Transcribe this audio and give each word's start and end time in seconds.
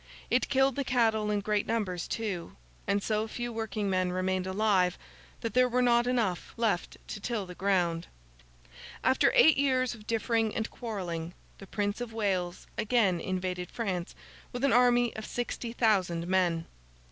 It 0.31 0.49
killed 0.49 0.77
the 0.77 0.83
cattle, 0.83 1.29
in 1.29 1.41
great 1.41 1.67
numbers, 1.67 2.07
too; 2.07 2.55
and 2.87 3.03
so 3.03 3.27
few 3.27 3.53
working 3.53 3.87
men 3.87 4.11
remained 4.11 4.47
alive, 4.47 4.97
that 5.41 5.53
there 5.53 5.69
were 5.69 5.83
not 5.83 6.07
enough 6.07 6.55
left 6.57 6.97
to 7.09 7.19
till 7.19 7.45
the 7.45 7.53
ground. 7.53 8.07
After 9.03 9.31
eight 9.35 9.57
years 9.59 9.93
of 9.93 10.07
differing 10.07 10.55
and 10.55 10.67
quarrelling, 10.71 11.35
the 11.59 11.67
Prince 11.67 12.01
of 12.01 12.13
Wales 12.13 12.65
again 12.79 13.19
invaded 13.21 13.69
France 13.69 14.15
with 14.51 14.63
an 14.63 14.73
army 14.73 15.15
of 15.15 15.25
sixty 15.27 15.71
thousand 15.71 16.25
men. 16.27 16.65